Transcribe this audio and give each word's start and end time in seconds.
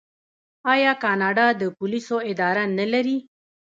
آیا 0.73 0.93
کاناډا 1.03 1.47
د 1.61 1.63
پولیسو 1.77 2.17
اداره 2.31 2.63
نلري؟ 2.77 3.17